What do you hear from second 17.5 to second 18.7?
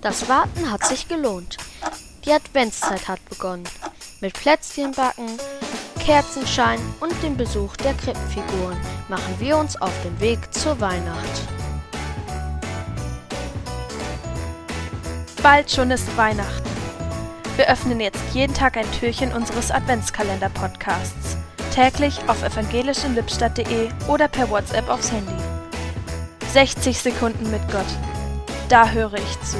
Wir öffnen jetzt jeden